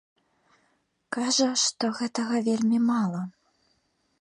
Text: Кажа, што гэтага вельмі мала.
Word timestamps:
Кажа, 1.17 1.49
што 1.65 1.91
гэтага 1.99 2.41
вельмі 2.51 2.79
мала. 2.89 3.21